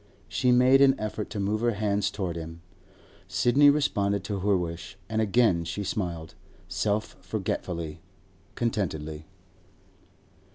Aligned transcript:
She 0.27 0.51
made 0.51 0.81
an 0.81 0.99
effort 0.99 1.29
to 1.29 1.39
move 1.39 1.61
her 1.61 1.73
hand 1.75 2.01
towards 2.11 2.35
him. 2.39 2.63
Sidney 3.27 3.69
responded 3.69 4.23
to 4.23 4.39
her 4.39 4.57
wish, 4.57 4.97
and 5.07 5.21
again 5.21 5.63
she 5.63 5.83
smiled, 5.83 6.33
self 6.67 7.15
forgetfully, 7.21 8.01
contentedly. 8.55 9.27